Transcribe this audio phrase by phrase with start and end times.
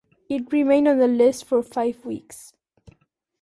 [0.27, 2.53] It remained on the list for five weeks.